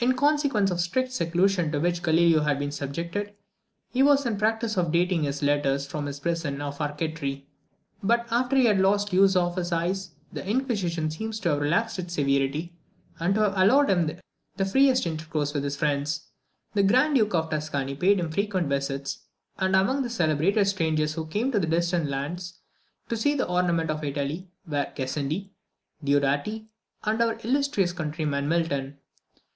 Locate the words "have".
11.48-11.58, 13.40-13.58